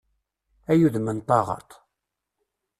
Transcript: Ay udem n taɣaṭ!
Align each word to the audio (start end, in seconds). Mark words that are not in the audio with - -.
Ay 0.71 0.81
udem 0.87 1.07
n 1.15 1.19
taɣaṭ! 1.27 1.69